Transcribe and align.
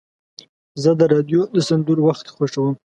زه 0.83 0.91
د 0.99 1.01
راډیو 1.13 1.41
د 1.55 1.57
سندرو 1.69 2.01
وخت 2.07 2.25
خوښوم. 2.35 2.75